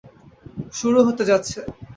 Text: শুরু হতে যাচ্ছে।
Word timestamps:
শুরু 0.73 0.99
হতে 1.07 1.23
যাচ্ছে। 1.29 1.59